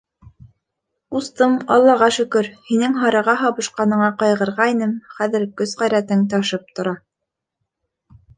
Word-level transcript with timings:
—Ҡустым, 1.15 1.51
Аллаға 1.75 2.07
шөкөр, 2.15 2.49
һинең 2.69 2.95
һарыға 3.01 3.35
һабышҡаныңа 3.43 4.09
ҡайғырғайным, 4.25 4.97
хәҙер 5.19 5.47
көс-ғәйрәтең 5.63 6.25
ташып 6.35 6.67
тора. 6.81 6.97